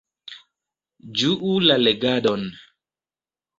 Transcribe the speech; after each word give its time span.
Ĝuu 1.19 1.53
la 1.67 1.77
legadon! 1.83 2.51